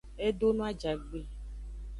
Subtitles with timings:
[0.27, 1.19] E do no ajagbe.